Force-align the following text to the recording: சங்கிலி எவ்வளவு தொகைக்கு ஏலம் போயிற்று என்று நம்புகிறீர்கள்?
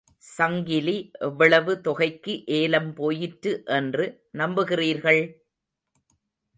சங்கிலி 0.27 0.95
எவ்வளவு 1.19 1.73
தொகைக்கு 1.81 2.33
ஏலம் 2.59 2.91
போயிற்று 2.93 3.53
என்று 3.79 4.07
நம்புகிறீர்கள்? 4.37 5.23